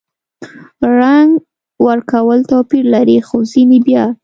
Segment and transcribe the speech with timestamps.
[0.99, 1.31] رنګ
[1.87, 4.05] ورکول توپیر لري– خو ځینې بیا